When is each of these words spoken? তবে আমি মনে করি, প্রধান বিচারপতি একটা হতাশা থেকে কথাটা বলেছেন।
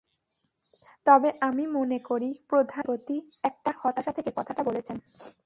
তবে 1.05 1.29
আমি 1.41 1.63
মনে 1.67 1.99
করি, 1.99 2.29
প্রধান 2.49 2.83
বিচারপতি 2.83 3.15
একটা 3.43 3.71
হতাশা 3.81 4.11
থেকে 4.11 4.31
কথাটা 4.35 4.61
বলেছেন। 4.63 4.97